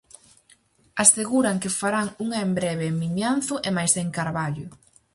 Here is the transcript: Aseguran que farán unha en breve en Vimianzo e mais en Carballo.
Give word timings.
Aseguran 1.03 1.57
que 1.63 1.75
farán 1.79 2.07
unha 2.25 2.39
en 2.45 2.49
breve 2.59 2.85
en 2.91 2.95
Vimianzo 3.03 3.55
e 3.67 3.69
mais 3.77 3.93
en 4.03 4.07
Carballo. 4.17 4.67